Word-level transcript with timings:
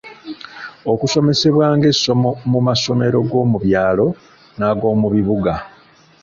Okusomesebwa 0.91 1.65
ng'essomo 1.75 2.31
mu 2.51 2.59
masomero 2.67 3.17
g'omu 3.29 3.57
byalo 3.65 4.07
n'ag’omu 4.57 5.07
bibuga. 5.13 5.53